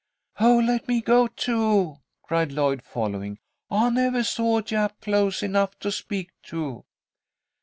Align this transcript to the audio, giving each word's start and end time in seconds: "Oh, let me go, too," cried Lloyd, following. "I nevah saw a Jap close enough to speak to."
"Oh, 0.39 0.57
let 0.57 0.87
me 0.87 0.99
go, 0.99 1.27
too," 1.27 1.97
cried 2.23 2.51
Lloyd, 2.51 2.81
following. 2.81 3.37
"I 3.69 3.91
nevah 3.91 4.23
saw 4.23 4.57
a 4.57 4.63
Jap 4.63 4.99
close 4.99 5.43
enough 5.43 5.77
to 5.77 5.91
speak 5.91 6.31
to." 6.47 6.85